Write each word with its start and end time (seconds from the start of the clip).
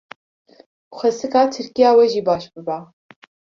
xwesika 0.95 1.39
Tirkiya 1.53 1.89
we 1.97 2.05
jî 2.13 2.21
baş 2.27 2.43
biba. 2.53 2.77